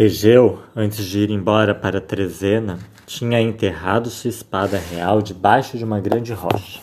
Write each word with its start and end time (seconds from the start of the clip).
Egeu, 0.00 0.60
antes 0.76 1.04
de 1.04 1.18
ir 1.18 1.30
embora 1.30 1.74
para 1.74 2.00
Trezena, 2.00 2.78
tinha 3.04 3.40
enterrado 3.40 4.08
sua 4.10 4.30
espada 4.30 4.78
real 4.78 5.20
debaixo 5.20 5.76
de 5.76 5.82
uma 5.82 5.98
grande 5.98 6.32
rocha. 6.32 6.80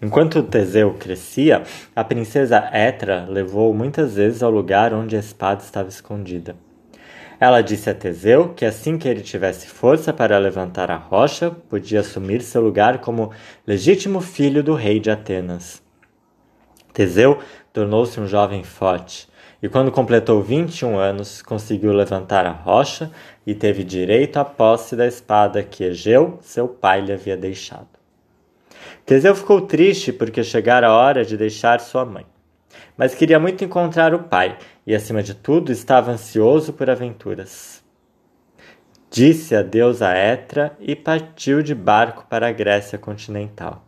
Enquanto 0.00 0.42
Teseu 0.42 0.94
crescia, 0.94 1.62
a 1.94 2.02
princesa 2.02 2.70
Etra 2.72 3.26
levou 3.28 3.74
muitas 3.74 4.14
vezes 4.14 4.42
ao 4.42 4.50
lugar 4.50 4.94
onde 4.94 5.14
a 5.14 5.18
espada 5.20 5.62
estava 5.62 5.90
escondida. 5.90 6.56
Ela 7.38 7.60
disse 7.60 7.90
a 7.90 7.94
Teseu 7.94 8.54
que 8.54 8.64
assim 8.64 8.96
que 8.96 9.06
ele 9.06 9.20
tivesse 9.20 9.66
força 9.66 10.10
para 10.10 10.38
levantar 10.38 10.90
a 10.90 10.96
rocha, 10.96 11.50
podia 11.50 12.00
assumir 12.00 12.40
seu 12.40 12.62
lugar 12.62 13.02
como 13.02 13.30
legítimo 13.66 14.22
filho 14.22 14.62
do 14.62 14.74
rei 14.74 14.98
de 14.98 15.10
Atenas. 15.10 15.82
Teseu 16.94 17.40
tornou-se 17.74 18.18
um 18.18 18.26
jovem 18.26 18.64
forte 18.64 19.28
e 19.62 19.68
quando 19.68 19.90
completou 19.90 20.42
21 20.42 20.98
anos, 20.98 21.40
conseguiu 21.40 21.92
levantar 21.92 22.44
a 22.46 22.50
rocha 22.50 23.10
e 23.46 23.54
teve 23.54 23.82
direito 23.82 24.36
à 24.36 24.44
posse 24.44 24.94
da 24.94 25.06
espada 25.06 25.62
que 25.62 25.84
Egeu, 25.84 26.38
seu 26.42 26.68
pai, 26.68 27.00
lhe 27.00 27.12
havia 27.12 27.36
deixado. 27.36 27.88
Teseu 29.04 29.34
ficou 29.34 29.60
triste 29.62 30.12
porque 30.12 30.42
chegara 30.42 30.88
a 30.88 30.94
hora 30.94 31.24
de 31.24 31.36
deixar 31.36 31.80
sua 31.80 32.04
mãe, 32.04 32.26
mas 32.96 33.14
queria 33.14 33.38
muito 33.38 33.64
encontrar 33.64 34.14
o 34.14 34.24
pai 34.24 34.58
e, 34.86 34.94
acima 34.94 35.22
de 35.22 35.34
tudo, 35.34 35.72
estava 35.72 36.10
ansioso 36.10 36.72
por 36.72 36.90
aventuras. 36.90 37.82
Disse 39.10 39.54
adeus 39.54 40.02
a 40.02 40.14
Etra 40.14 40.76
e 40.80 40.94
partiu 40.94 41.62
de 41.62 41.74
barco 41.74 42.26
para 42.28 42.48
a 42.48 42.52
Grécia 42.52 42.98
continental. 42.98 43.86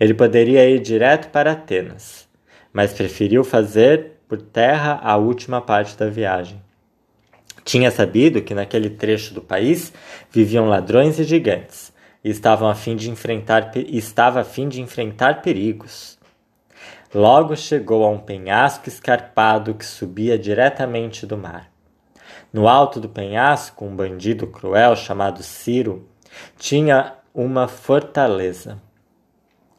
Ele 0.00 0.14
poderia 0.14 0.68
ir 0.68 0.80
direto 0.80 1.30
para 1.30 1.52
Atenas, 1.52 2.28
mas 2.72 2.92
preferiu 2.92 3.44
fazer 3.44 4.13
por 4.28 4.40
terra 4.40 5.00
a 5.02 5.16
última 5.16 5.60
parte 5.60 5.96
da 5.96 6.08
viagem. 6.08 6.60
Tinha 7.64 7.90
sabido 7.90 8.42
que 8.42 8.54
naquele 8.54 8.90
trecho 8.90 9.32
do 9.32 9.40
país 9.40 9.92
viviam 10.30 10.68
ladrões 10.68 11.18
e 11.18 11.24
gigantes, 11.24 11.92
e 12.22 12.30
estavam 12.30 12.68
a 12.68 12.74
fim 12.74 12.96
de 12.96 13.10
enfrentar, 13.10 13.70
estava 13.76 14.40
a 14.40 14.44
fim 14.44 14.68
de 14.68 14.80
enfrentar 14.80 15.42
perigos. 15.42 16.18
Logo 17.14 17.54
chegou 17.54 18.04
a 18.04 18.10
um 18.10 18.18
penhasco 18.18 18.88
escarpado 18.88 19.74
que 19.74 19.84
subia 19.84 20.38
diretamente 20.38 21.26
do 21.26 21.38
mar. 21.38 21.70
No 22.52 22.68
alto 22.68 22.98
do 23.00 23.08
penhasco, 23.08 23.84
um 23.84 23.94
bandido 23.94 24.46
cruel 24.46 24.96
chamado 24.96 25.42
Ciro 25.42 26.08
tinha 26.58 27.14
uma 27.34 27.68
fortaleza. 27.68 28.80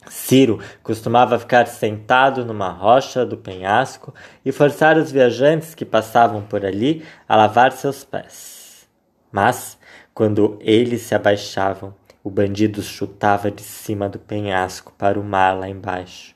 Ciro 0.09 0.59
costumava 0.84 1.39
ficar 1.39 1.67
sentado 1.67 2.45
numa 2.45 2.70
rocha 2.70 3.25
do 3.25 3.38
penhasco 3.38 4.14
e 4.44 4.52
forçar 4.52 4.97
os 4.97 5.12
viajantes 5.12 5.73
que 5.73 5.86
passavam 5.86 6.42
por 6.42 6.66
ali 6.66 7.03
a 7.28 7.36
lavar 7.36 7.72
seus 7.72 8.03
pés. 8.03 8.88
Mas, 9.31 9.78
quando 10.14 10.58
eles 10.62 11.02
se 11.02 11.16
abaixavam, 11.16 11.94
o 12.23 12.30
bandido 12.30 12.81
chutava 12.81 13.52
de 13.52 13.62
cima 13.62 14.08
do 14.09 14.17
penhasco 14.17 14.94
para 14.97 15.20
o 15.20 15.23
mar 15.23 15.58
lá 15.58 15.70
embaixo. 15.70 16.36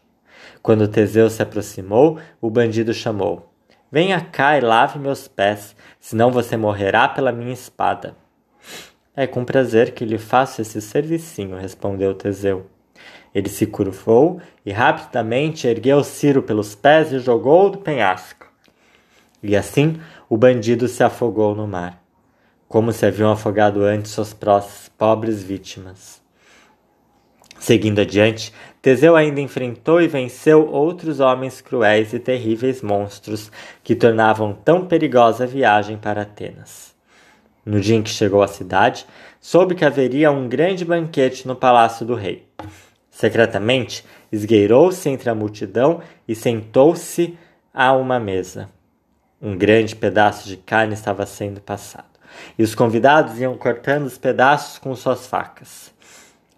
Quando 0.61 0.88
Teseu 0.88 1.30
se 1.30 1.42
aproximou, 1.42 2.20
o 2.42 2.50
bandido 2.50 2.94
chamou: 2.94 3.52
Venha 3.92 4.22
cá 4.22 4.58
e 4.58 4.61
lave 4.61 5.00
meus 5.00 5.28
pés, 5.28 5.76
senão 6.00 6.31
você 6.31 6.56
morrerá 6.58 7.08
pela 7.08 7.31
minha 7.31 7.54
espada. 7.54 8.16
É 9.16 9.26
com 9.26 9.44
prazer 9.44 9.94
que 9.94 10.06
lhe 10.06 10.17
faço 10.17 10.61
esse 10.61 10.81
servicinho, 10.81 11.58
respondeu 11.58 12.14
Teseu. 12.14 12.67
Ele 13.33 13.50
se 13.50 13.66
curvou 13.66 14.42
e 14.66 14.72
rapidamente 14.72 15.67
ergueu 15.67 16.03
Ciro 16.03 16.42
pelos 16.42 16.75
pés 16.75 17.11
e 17.11 17.19
jogou 17.19 17.69
do 17.69 17.78
penhasco. 17.78 18.47
E 19.42 19.55
assim 19.55 20.00
o 20.30 20.38
bandido 20.38 20.88
se 20.88 21.03
afogou 21.03 21.55
no 21.55 21.67
mar, 21.67 22.02
como 22.67 22.92
se 22.92 23.05
haviam 23.05 23.31
afogado 23.31 23.83
antes 23.83 24.11
suas 24.11 24.36
pobres 24.97 25.42
vítimas. 25.42 26.22
Seguindo 27.59 27.99
adiante, 27.99 28.54
Teseu 28.82 29.15
ainda 29.17 29.42
enfrentou 29.42 30.02
e 30.02 30.08
venceu 30.08 30.70
outros 30.71 31.20
homens 31.20 31.59
cruéis 31.59 32.14
e 32.14 32.20
terríveis 32.20 32.82
monstros 32.82 33.52
que 33.83 33.93
tornavam 33.93 34.54
tão 34.54 34.86
perigosa 34.86 35.43
a 35.43 35.48
viagem 35.48 35.98
para 35.98 36.21
Atenas. 36.21 36.95
No 37.65 37.82
dia 37.82 37.98
em 37.98 38.02
que 38.02 38.09
chegou 38.09 38.42
à 38.42 38.48
cidade, 38.48 39.05
soube 39.42 39.76
que 39.76 39.83
haveria 39.83 40.32
um 40.32 40.48
grande 40.48 40.86
banquete 40.86 41.45
no 41.45 41.55
palácio 41.55 42.05
do 42.05 42.15
rei. 42.15 42.48
Secretamente, 43.20 44.06
esgueirou-se 44.32 45.10
entre 45.10 45.30
a 45.30 45.36
multidão 45.36 46.00
e 46.26 46.34
sentou-se 46.34 47.38
a 47.74 47.92
uma 47.92 48.18
mesa. 48.18 48.70
Um 49.42 49.58
grande 49.58 49.94
pedaço 49.94 50.48
de 50.48 50.56
carne 50.56 50.94
estava 50.94 51.26
sendo 51.26 51.60
passado, 51.60 52.08
e 52.58 52.64
os 52.64 52.74
convidados 52.74 53.38
iam 53.38 53.58
cortando 53.58 54.06
os 54.06 54.18
pedaços 54.18 54.78
com 54.78 54.96
suas 54.96 55.28
facas. 55.28 55.94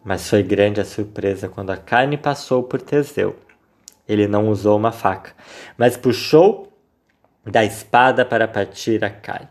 Mas 0.05 0.29
foi 0.29 0.43
grande 0.43 0.79
a 0.79 0.85
surpresa 0.85 1.49
quando 1.49 1.71
a 1.71 1.77
carne 1.77 2.15
passou 2.15 2.61
por 2.61 2.79
Teseu. 2.79 3.35
Ele 4.07 4.27
não 4.27 4.47
usou 4.47 4.77
uma 4.77 4.91
faca, 4.91 5.31
mas 5.75 5.97
puxou 5.97 6.71
da 7.43 7.65
espada 7.65 8.23
para 8.23 8.47
partir 8.47 9.03
a 9.03 9.09
carne. 9.09 9.49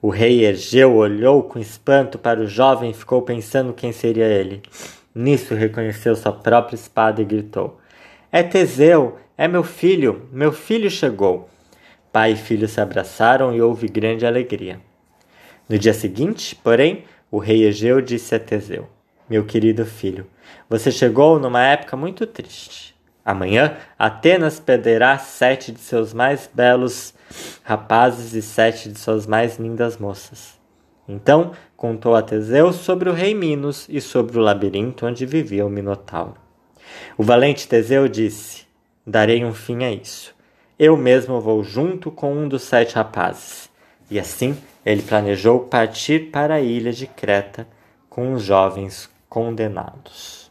O 0.00 0.08
rei 0.08 0.46
Egeu 0.46 0.94
olhou 0.94 1.42
com 1.42 1.58
espanto 1.58 2.18
para 2.18 2.40
o 2.40 2.46
jovem 2.46 2.92
e 2.92 2.94
ficou 2.94 3.20
pensando 3.20 3.74
quem 3.74 3.92
seria 3.92 4.24
ele. 4.24 4.62
Nisso 5.14 5.54
reconheceu 5.54 6.14
sua 6.14 6.32
própria 6.32 6.76
espada 6.76 7.20
e 7.20 7.24
gritou: 7.24 7.80
É 8.30 8.42
Teseu, 8.42 9.18
é 9.36 9.48
meu 9.48 9.64
filho, 9.64 10.28
meu 10.32 10.52
filho 10.52 10.90
chegou. 10.90 11.48
Pai 12.12 12.32
e 12.32 12.36
filho 12.36 12.68
se 12.68 12.80
abraçaram 12.80 13.54
e 13.54 13.60
houve 13.60 13.88
grande 13.88 14.26
alegria. 14.26 14.80
No 15.68 15.78
dia 15.78 15.94
seguinte, 15.94 16.54
porém, 16.56 17.04
o 17.30 17.38
rei 17.38 17.64
Egeu 17.64 18.00
disse 18.00 18.34
a 18.34 18.40
Teseu: 18.40 18.88
Meu 19.28 19.44
querido 19.44 19.84
filho, 19.86 20.26
você 20.68 20.92
chegou 20.92 21.38
numa 21.38 21.62
época 21.64 21.96
muito 21.96 22.26
triste. 22.26 22.94
Amanhã, 23.24 23.76
Atenas 23.98 24.58
perderá 24.58 25.18
sete 25.18 25.72
de 25.72 25.80
seus 25.80 26.12
mais 26.12 26.50
belos 26.52 27.14
rapazes 27.62 28.34
e 28.34 28.42
sete 28.42 28.88
de 28.88 28.98
suas 28.98 29.26
mais 29.26 29.58
lindas 29.58 29.96
moças. 29.98 30.59
Então 31.08 31.52
contou 31.76 32.14
a 32.14 32.22
Teseu 32.22 32.72
sobre 32.72 33.08
o 33.08 33.12
rei 33.12 33.34
Minos 33.34 33.86
e 33.88 34.00
sobre 34.00 34.38
o 34.38 34.42
labirinto 34.42 35.06
onde 35.06 35.26
vivia 35.26 35.66
o 35.66 35.70
Minotauro. 35.70 36.36
O 37.16 37.22
valente 37.22 37.68
Teseu 37.68 38.08
disse: 38.08 38.66
Darei 39.06 39.44
um 39.44 39.54
fim 39.54 39.84
a 39.84 39.90
isso. 39.90 40.34
Eu 40.78 40.96
mesmo 40.96 41.40
vou 41.40 41.62
junto 41.62 42.10
com 42.10 42.32
um 42.32 42.48
dos 42.48 42.62
sete 42.62 42.94
rapazes. 42.94 43.68
E 44.10 44.18
assim 44.18 44.56
ele 44.84 45.02
planejou 45.02 45.60
partir 45.60 46.30
para 46.30 46.54
a 46.54 46.60
ilha 46.60 46.92
de 46.92 47.06
Creta 47.06 47.66
com 48.08 48.32
os 48.32 48.42
jovens 48.42 49.10
condenados. 49.28 50.49